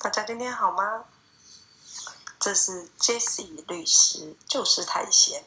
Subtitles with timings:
[0.00, 1.06] 大家今天好吗？
[2.38, 5.44] 这是 Jesse 律师，就是太闲。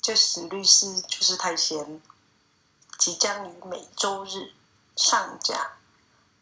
[0.00, 2.00] Jesse 律师就是太闲，
[2.96, 4.52] 即将于每周日
[4.94, 5.72] 上架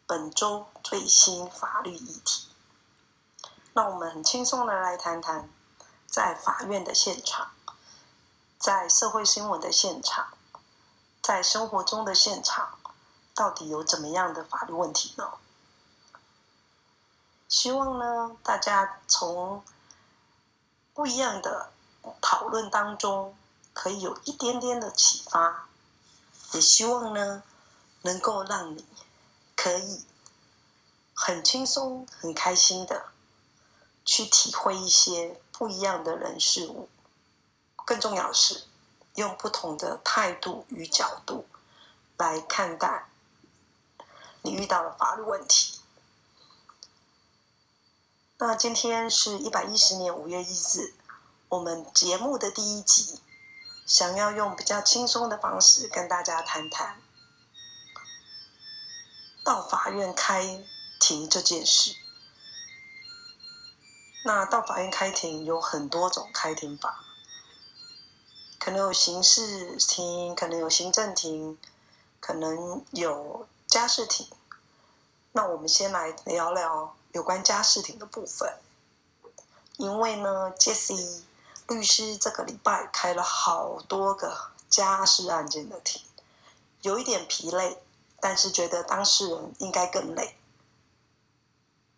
[0.05, 2.49] 本周最新法律议题。
[3.73, 5.49] 那我们很轻松的来谈谈，
[6.05, 7.53] 在法院的现场，
[8.59, 10.27] 在社会新闻的现场，
[11.23, 12.77] 在生活中的现场，
[13.33, 15.31] 到底有怎么样的法律问题呢？
[17.53, 19.63] 希望呢，大家从
[20.91, 21.69] 不一样的
[22.19, 23.37] 讨论当中，
[23.73, 25.69] 可以有一点点的启发。
[26.53, 27.43] 也希望呢，
[28.01, 28.83] 能够让你
[29.55, 30.03] 可以
[31.13, 33.11] 很轻松、很开心的
[34.03, 36.89] 去体会一些不一样的人事物。
[37.85, 38.63] 更重要的是，
[39.13, 41.45] 用不同的态度与角度
[42.17, 43.09] 来看待
[44.41, 45.82] 你遇到的法律问题。
[48.45, 50.93] 那今天是一百一十年五月一日，
[51.47, 53.21] 我们节目的第一集，
[53.85, 57.01] 想要用比较轻松的方式跟大家谈谈
[59.45, 60.61] 到法院开
[60.99, 61.95] 庭这件事。
[64.25, 67.01] 那到法院开庭有很多种开庭法，
[68.59, 71.57] 可能有刑事庭，可能有行政庭，
[72.19, 74.27] 可能有家事庭。
[75.31, 76.93] 那我们先来聊聊。
[77.13, 78.57] 有关家事庭的部分，
[79.77, 81.21] 因为呢，Jesse
[81.67, 86.01] 律师这个礼拜开了好多个家事案件的庭，
[86.81, 87.77] 有一点疲累，
[88.19, 90.35] 但是觉得当事人应该更累，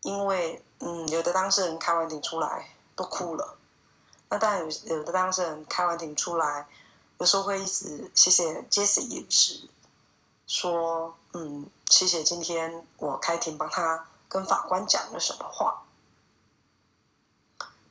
[0.02, 3.56] 因为嗯，有的当事人开完庭出来都哭了，
[4.28, 6.68] 那当然有有的当事人开完庭出来，
[7.20, 9.70] 有时候会一直谢谢 Jesse 律师，
[10.46, 14.08] 说嗯，谢谢今天我开庭帮他。
[14.36, 15.86] 跟法官讲了什么话？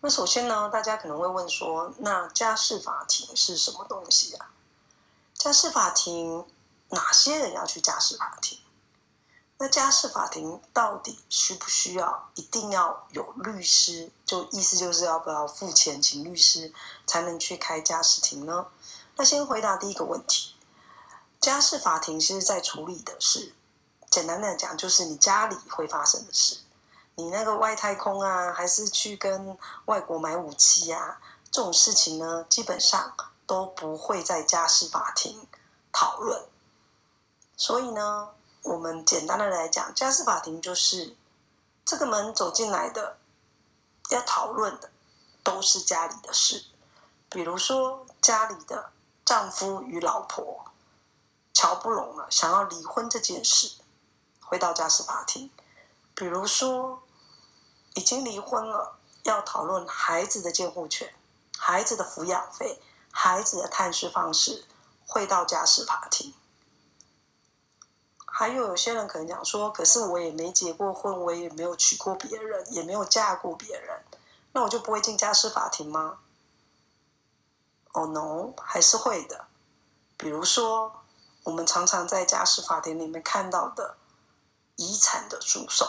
[0.03, 4.51] 那首先呢，大家可能会问说，那家事法庭是什么东西啊？
[5.33, 6.45] 家事法庭
[6.91, 8.59] 哪些人要去家事法庭？
[9.57, 14.13] 那家事法庭到底需不需要一定要有律师？
[14.27, 16.75] 就意思就是要不要付钱请律师
[17.07, 18.67] 才能去开家事庭呢？
[19.17, 20.55] 那先回答第一个问题，
[21.41, 23.55] 家事法庭其实在处理的是。
[24.15, 26.59] 简单的讲，就是你家里会发生的事，
[27.17, 31.21] 你那个外太空啊，还是去跟外国买武器啊，
[31.51, 33.13] 这种事情呢，基本上
[33.45, 35.49] 都不会在家事法庭
[35.91, 36.47] 讨论。
[37.57, 38.29] 所以呢，
[38.63, 41.17] 我们简单的来讲，家事法庭就是
[41.85, 43.17] 这个门走进来的，
[44.11, 44.93] 要讨论的
[45.43, 46.67] 都是家里的事，
[47.29, 48.93] 比如说家里的
[49.25, 50.67] 丈夫与老婆
[51.53, 53.73] 瞧不拢了，想要离婚这件事。
[54.45, 55.51] 回到家事法庭，
[56.15, 57.03] 比如说
[57.95, 61.15] 已经离婚了，要讨论孩子的监护权、
[61.59, 64.65] 孩子的抚养费、孩子的探视方式，
[65.07, 66.35] 会到家事法庭。
[68.27, 74.03] 还有有些人可能讲说，可是我也没结过婚，我也没有娶过别人，也没有嫁过别人，
[74.53, 76.19] 那我就不会进家事法庭吗？
[77.93, 79.47] 哦，no，还是会的。
[80.17, 81.05] 比如说，
[81.45, 83.97] 我们常常在家事法庭里面看到的。
[84.77, 85.87] 遗产的诉讼，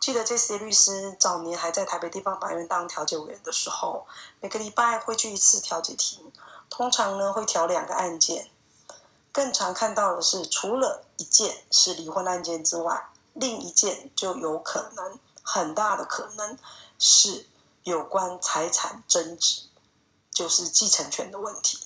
[0.00, 4.06] 记得这些律师早年还在台北地方法院当调解委员的时候，
[4.40, 6.32] 每个礼拜会去一次调解庭，
[6.68, 8.50] 通常呢会调两个案件。
[9.32, 16.58] 更常看到的是，除了一件是离婚案件之外，另一件就有可能很大的可能
[16.98, 17.46] 是
[17.84, 19.62] 有关财产争执，
[20.32, 21.78] 就是继承权的问题。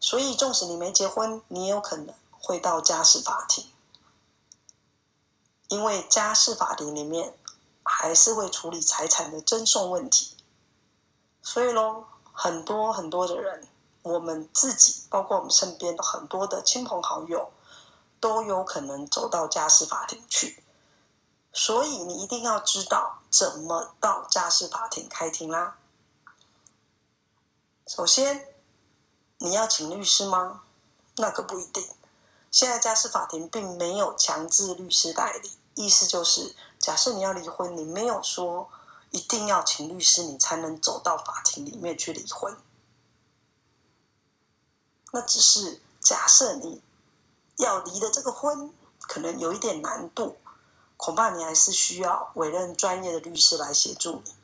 [0.00, 3.66] 所以，纵使你没结婚，你也有可能会到家事法庭。
[5.72, 7.34] 因为家事法庭里面
[7.82, 10.36] 还是会处理财产的争讼问题，
[11.40, 13.66] 所以喽，很多很多的人，
[14.02, 17.50] 我们自己，包括我们身边的很多的亲朋好友，
[18.20, 20.62] 都有可能走到家事法庭去。
[21.54, 25.78] 所以你一定要知道怎么到家事法庭开庭啦。
[27.86, 28.54] 首先，
[29.38, 30.64] 你要请律师吗？
[31.16, 31.88] 那可不一定。
[32.50, 35.52] 现在家事法庭并没有强制律师代理。
[35.74, 38.68] 意思就是，假设你要离婚，你没有说
[39.10, 42.56] 一定要请律师，你才能走到法庭里面去离婚。
[45.12, 46.82] 那只是假设你
[47.56, 50.36] 要离的这个婚可能有一点难度，
[50.96, 54.34] 恐怕你还是需要委任专业的律师来协助你，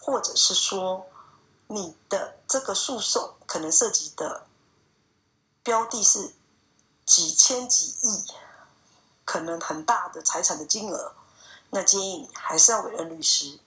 [0.00, 1.06] 或者是说
[1.68, 4.46] 你的这个诉讼可能涉及的
[5.62, 6.34] 标的是
[7.04, 8.24] 几千几亿。
[9.26, 11.12] 可能很大的财产的金额，
[11.70, 13.58] 那建议你还是要委任律师。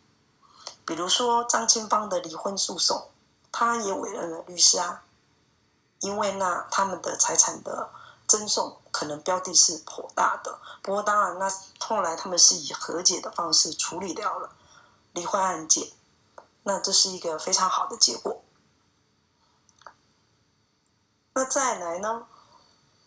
[0.85, 3.09] 比如说张清芳的离婚诉讼，
[3.51, 5.03] 他也委任了律师啊，
[5.99, 7.91] 因为那他们的财产的
[8.25, 10.59] 赠送可能标的是颇大的。
[10.81, 14.55] 不过当然，那后来他们是以和解的方式处理掉了
[15.11, 15.91] 离婚案件，
[16.63, 18.41] 那这是一个非常好的结果。
[21.33, 22.25] 那再来呢？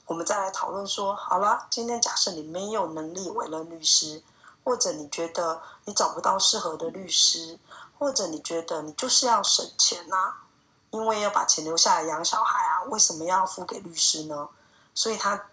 [0.07, 4.23] 我们再来讨论说，好了，今天假设你没有能力委任律师，
[4.65, 7.59] 或者你觉得你找不到适合的律师，
[7.99, 10.35] 或者你觉得你就是要省钱呐，
[10.91, 14.49] 因为要把钱留下来养小孩啊，为什么要付给律师呢？
[14.95, 15.47] 所以他，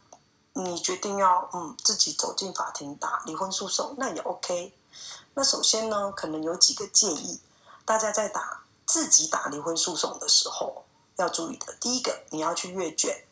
[0.53, 4.73] 你决定要嗯自己走进法庭打离婚诉讼，那也 OK。
[5.35, 7.39] 那首先呢，可能有几个建议，
[7.85, 10.83] 大家在打自己打离婚诉讼的时候。
[11.15, 13.25] 要注意的，第一个，你要去阅卷。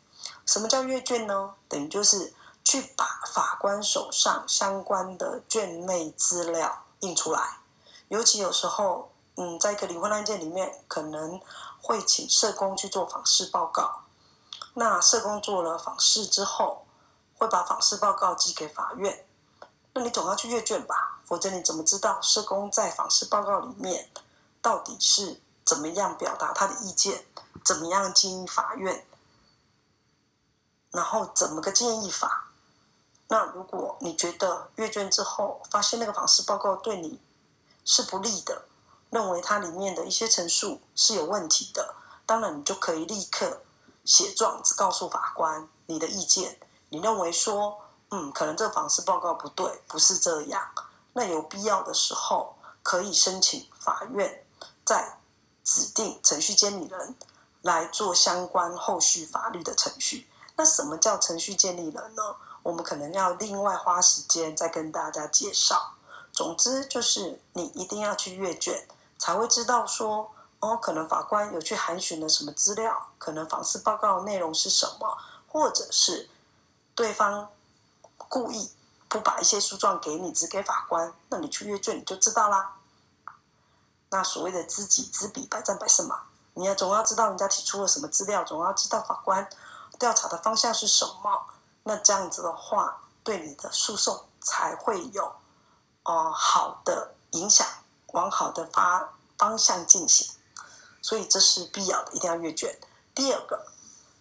[0.48, 1.54] 什么叫阅卷呢？
[1.68, 2.34] 等于就是
[2.64, 7.60] 去把法官手上相关的卷内资料印出来。
[8.08, 11.40] 尤其有时候，嗯，在一个离婚案件里面，可能
[11.82, 14.04] 会请社工去做访视报告。
[14.74, 16.86] 那社工做了访视之后，
[17.38, 19.26] 会把访视报告寄给法院。
[19.94, 21.20] 那你总要去阅卷吧？
[21.26, 24.10] 否则你怎么知道社工在访视报告里面
[24.62, 27.26] 到底是怎么样表达他的意见？
[27.66, 29.06] 怎么样建议法院？
[30.98, 32.48] 然后怎么个建议法？
[33.28, 37.20] 那如果你觉得阅卷之后发现那个访视报告对你
[37.86, 38.64] 是不利的，
[39.12, 41.94] 认为它里面的一些陈述是有问题的，
[42.26, 43.62] 当然你就可以立刻
[44.06, 46.58] 写状子告诉法官你的意见。
[46.90, 47.78] 你认为说，
[48.10, 50.68] 嗯，可能这个访视报告不对，不是这样。
[51.14, 54.44] 那有必要的时候，可以申请法院
[54.84, 55.20] 再
[55.64, 57.16] 指定程序监理人。
[57.64, 60.30] 来做相关后续法律的程序。
[60.58, 62.36] 那什么叫程序建立人呢？
[62.64, 65.94] 我们可能要另外花时间再跟大家介绍。
[66.34, 68.88] 总之就是你一定要去阅卷，
[69.18, 75.18] 才会知道说哦，可能法官有去函询了什么资料，可能访视报告内容是什么，
[75.48, 76.30] 或者是
[76.94, 77.50] 对方
[78.18, 78.72] 故意
[79.08, 82.76] 不把一些诉状给你，只给法官，那你去阅卷你就知道啦。
[84.10, 86.22] 那所谓的知己知彼，百战百胜嘛。
[86.56, 89.48] 你要总要知道人家提出了什么资料，总要知道法官
[90.00, 91.46] 调查的方向是什么。
[91.84, 95.36] 那这样子的话，对你的诉讼才会有
[96.04, 97.66] 哦好的影响，
[98.08, 100.36] 往好的发方向进行。
[101.02, 102.78] 所以这是必要的，一定要阅卷。
[103.16, 103.68] 第二个，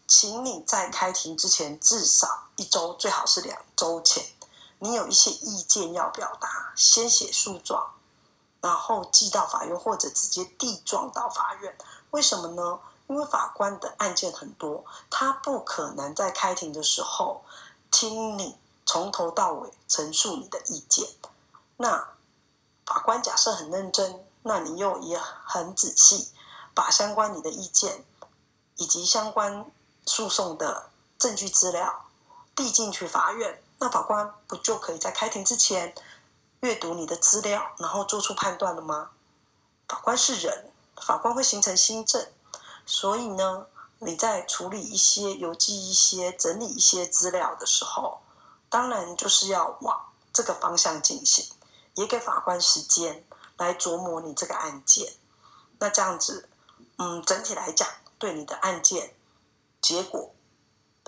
[0.07, 4.25] 请你在开庭之前至少一周，最好是两周前，
[4.79, 7.95] 你有一些意见要表达，先写诉状，
[8.61, 11.77] 然后寄到法院，或者直接递状到法院。
[12.13, 12.79] 为什么呢？
[13.09, 17.45] 因为法官的案件很多，他不可能在开庭的时候
[17.91, 21.09] 听你从头到尾陈述你的意见。
[21.77, 22.09] 那
[22.85, 26.31] 法官假设很认真，那你又也很仔细，
[26.75, 28.05] 把相关你的意见
[28.77, 29.71] 以及相关
[30.05, 32.07] 诉讼的证据资料
[32.55, 35.95] 递进去法院，那法官不就可以在开庭之前
[36.61, 39.11] 阅读你的资料，然后做出判断了吗？
[39.89, 40.73] 法官是人。
[40.99, 42.27] 法官会形成新政，
[42.87, 43.67] 所以呢，
[43.99, 48.21] 你在处理一些邮寄一些、整理一些资料的时候，
[48.71, 51.45] 当然就是要往这个方向进行，
[51.95, 55.15] 也给法官时间来琢磨你这个案件。
[55.79, 56.49] 那这样子，
[56.99, 57.89] 嗯，整体来讲，
[58.19, 59.15] 对你的案件
[59.83, 60.33] 结果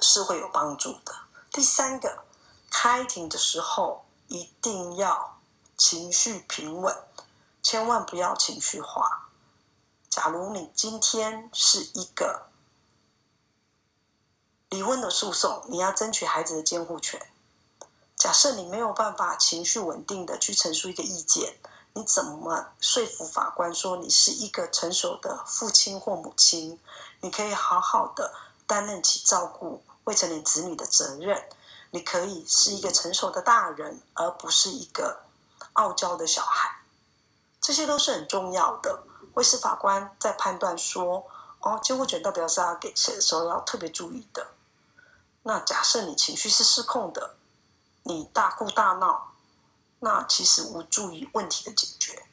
[0.02, 1.14] 是会有帮助的。
[1.52, 2.24] 第三个，
[2.70, 5.38] 开庭的时候一定要
[5.76, 6.94] 情绪平稳，
[7.62, 9.27] 千万不要情绪化。
[10.08, 12.48] 假如你今天是一个
[14.70, 17.30] 离婚的诉讼，你要争取孩子的监护权。
[18.16, 21.58] 假设你没有办法情绪稳定的去陈述一个意见，
[21.92, 26.80] 你怎么说服法官说你是一个成熟的父亲或母亲？
[27.20, 28.34] 你可以好好的
[28.66, 31.48] 担任起照顾未成年子女的责任，
[31.90, 35.24] 你可以是一个成熟的大人，而不是一个
[35.74, 36.82] 傲娇的小孩。
[37.60, 39.04] 这些都是很重要的。
[39.38, 41.24] 会是法官在判断说，
[41.60, 44.48] 哦，监护权到底是要给谁的时候，要特别注意的。
[45.44, 47.36] 那假设你情绪是失控的，
[48.02, 49.34] 你大哭大闹，
[50.00, 52.26] 那其实无助于问题的解决。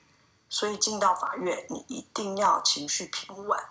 [0.50, 3.64] 所以进到法院，你一定要情绪平稳。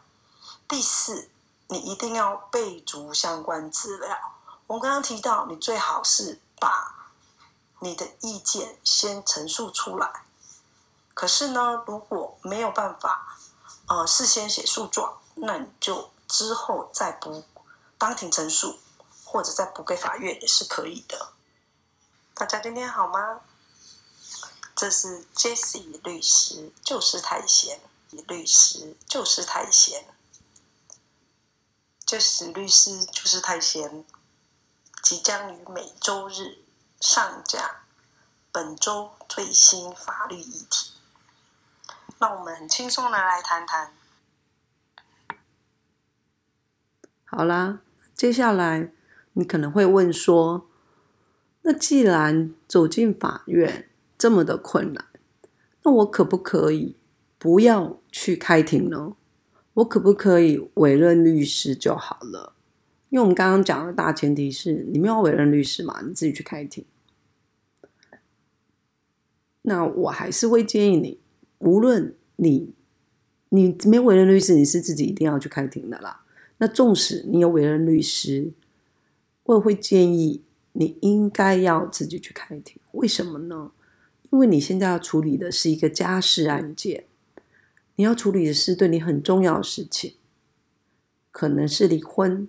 [0.69, 1.29] 第四，
[1.67, 4.17] 你一定要备足相关资料。
[4.69, 7.11] 我刚刚提到，你最好是把
[7.81, 10.24] 你的意见先陈述出来。
[11.15, 13.39] 可是呢，如果没有办法，
[13.87, 17.45] 呃，事先写诉状，那你就之后再补
[17.97, 18.79] 当庭陈述，
[19.25, 21.33] 或者再补给法院也是可以的。
[22.35, 23.41] 大家今天好吗？
[24.75, 27.81] 这是 Jesse 律师，就是太闲。
[28.29, 30.05] 律师就是太闲。
[32.07, 34.05] Jesse 律师就是太闲，
[35.03, 36.65] 即将于每周日
[37.01, 37.85] 上架
[38.51, 40.94] 本周最新法律议题。
[42.21, 43.93] 让我们很轻松的来谈谈。
[47.25, 47.81] 好啦，
[48.15, 48.93] 接下来
[49.33, 50.69] 你可能会问说：
[51.63, 55.07] 那既然走进法院这么的困难，
[55.83, 56.97] 那我可不可以
[57.39, 59.17] 不要去开庭呢？
[59.75, 62.55] 我可不可以委任律师就好了？
[63.09, 66.87] 因为我们刚刚讲的大前提是你没有委任律师嘛，你自己去开庭。
[69.63, 71.21] 那我还是会建议你，
[71.59, 72.75] 无论你
[73.49, 76.25] 你没有委任律师，你是自己一定要去开庭的啦。
[76.59, 78.53] 那纵使你有委任律师，
[79.45, 80.43] 我也会建议
[80.73, 82.81] 你应该要自己去开庭。
[82.93, 83.73] 为什么呢？
[84.31, 87.05] 因为你现在要处理的是一个家事案件，
[87.95, 90.15] 你要处理的是对你很重要的事情，
[91.31, 92.49] 可能是离婚，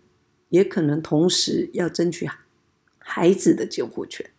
[0.50, 2.27] 也可能同时要争取
[2.97, 4.31] 孩子的监护权。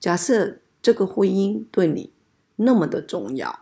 [0.00, 2.12] 假设这个婚姻对你
[2.56, 3.61] 那么的重要，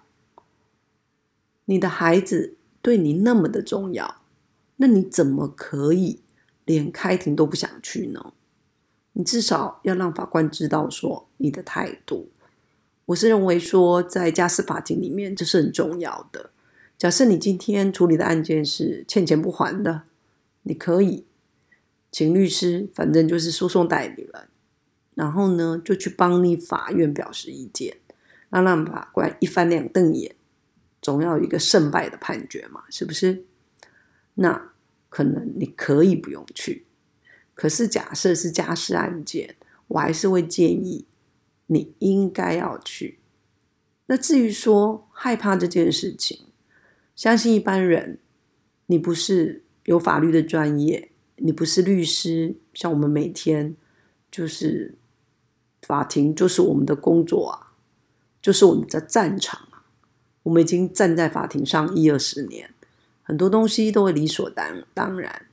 [1.70, 4.22] 你的孩子对你那么的重要。
[4.78, 6.20] 那你怎么可以
[6.64, 8.32] 连开庭都不想去呢？
[9.12, 12.30] 你至少要让法官知道说你的态度。
[13.06, 16.50] 我是认为说，在家事法庭里面这是很重要的。
[16.98, 20.02] 假设你今天处理的案件是欠钱不还的，
[20.64, 21.24] 你可以
[22.10, 24.48] 请律师，反正就是诉讼代理人，
[25.14, 27.98] 然后呢就去帮你法院表示意见，
[28.48, 30.34] 让让法官一翻两瞪眼，
[31.02, 33.44] 总要有一个胜败的判决嘛，是不是？
[34.34, 34.72] 那
[35.08, 36.86] 可能你可以不用去，
[37.54, 39.56] 可是假设是家事案件，
[39.88, 41.06] 我还是会建议
[41.66, 43.18] 你应该要去。
[44.06, 46.46] 那至于说害怕这件事情，
[47.14, 48.18] 相信一般人，
[48.86, 53.76] 你不是有法律的专业，你不是律师，像我们每天
[54.30, 54.96] 就是
[55.82, 57.74] 法庭就是我们的工作啊，
[58.40, 59.68] 就是我们的战场，
[60.42, 62.72] 我们已经站在法庭上一二十年。
[63.22, 65.46] 很多东西都会理所当当然，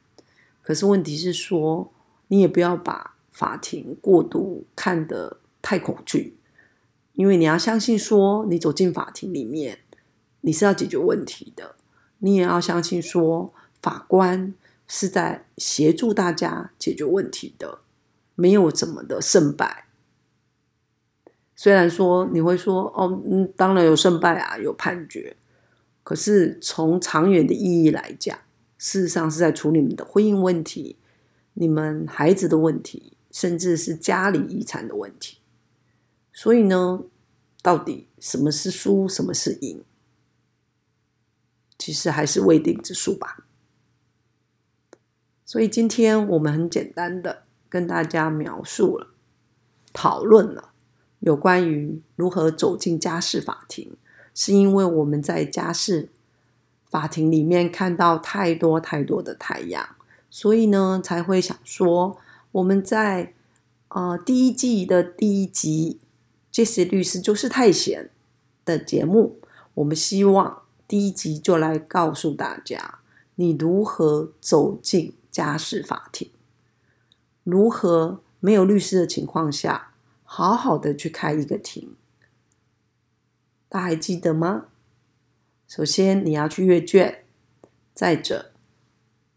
[0.64, 1.92] 可是问题是说，
[2.30, 6.36] 你也不要把法庭过度看得太恐惧，
[7.14, 9.80] 因为你要相信说，你走进法庭里面，
[10.42, 11.76] 你是要解决问题的，
[12.20, 14.56] 你也要相信说，法官
[14.88, 17.80] 是在协助大家解决问题的，
[18.34, 19.87] 没有怎么的胜败。
[21.60, 25.36] 虽然说你会说，哦，嗯，当然有胜败啊，有判决。
[26.04, 28.38] 可是从长远的意义来讲，
[28.78, 30.98] 事实上是在处理你们的婚姻问题、
[31.56, 35.40] 你们孩子的问题，甚至是家里遗产的问题。
[36.32, 37.02] 所以呢，
[37.64, 39.84] 到底什么是输，什么是赢，
[41.80, 43.48] 其实还是未定之数吧。
[45.44, 49.08] 所以今天我们很简单的跟大家描述了、
[49.92, 50.74] 讨论了
[51.20, 53.96] 有关于如何走进家事法庭。
[54.40, 56.10] 是因为我们在家事
[56.92, 59.96] 法庭里面看到太多太多的太阳，
[60.30, 62.20] 所以呢才会想说，
[62.52, 63.34] 我们在
[63.88, 66.00] 呃第一季的第一集，
[66.52, 68.12] 这些律师就是太闲
[68.64, 69.40] 的节目，
[69.74, 73.00] 我们希望第一集就来告诉大家，
[73.36, 76.30] 你如何走进家事法庭，
[77.44, 79.94] 如何没有律师的情况下，
[80.30, 81.96] 好好的去开一个庭。
[83.70, 84.66] 大家还记得吗？
[85.68, 87.24] 首先你要去阅卷，
[87.94, 88.52] 再者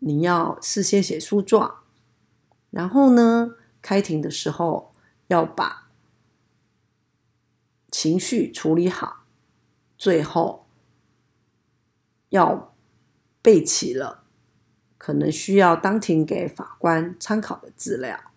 [0.00, 1.84] 你要事先写诉状，
[2.70, 4.92] 然后呢，开庭的时候
[5.28, 5.88] 要把
[7.90, 9.24] 情绪处理好，
[9.96, 10.66] 最后
[12.28, 12.74] 要
[13.42, 14.24] 备齐了
[14.96, 18.32] 可能需要当庭给法官参考的资料，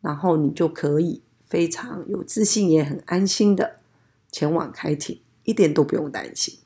[0.00, 3.80] 然后你就可以非常有自信也很安心的。
[4.30, 6.58] 前往开庭，一点都不用担心。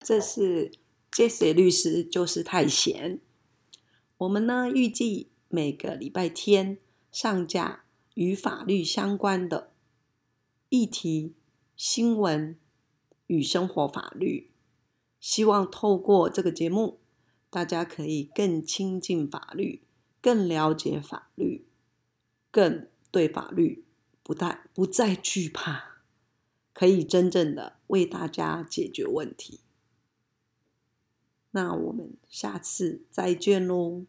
[0.00, 0.72] 这是
[1.12, 3.20] Jesse 律师，就是太闲。
[4.18, 6.78] 我们呢，预计每个礼拜天
[7.12, 9.72] 上架与法律相关的
[10.68, 11.36] 议题、
[11.76, 12.58] 新闻
[13.28, 14.50] 与生活法律。
[15.20, 16.98] 希望透过这个节目，
[17.52, 19.82] 大家可以更亲近法律。
[20.24, 21.66] 更了解法律，
[22.52, 23.84] 更对法律
[24.22, 25.96] 不再不再惧怕，
[26.72, 29.58] 可以真正的为大家解决问题。
[31.50, 34.06] 那我们下次再见喽。